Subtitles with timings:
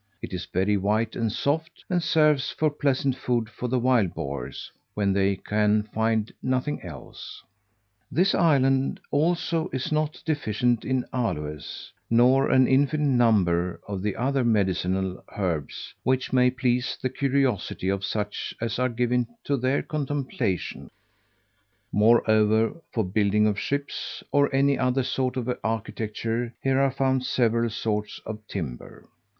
[0.19, 4.71] It is very white and soft, and serves for pleasant food to the wild boars,
[4.95, 7.43] when they can find nothing else.
[8.11, 14.43] This island, also, is not deficient in aloes, nor an infinite number of the other
[14.43, 20.89] medicinal herbs, which may please the curiosity of such as are given to their contemplation:
[21.91, 27.69] moreover, for building of ships, or any other sort of architecture, here are found several
[27.69, 29.07] sorts of timber.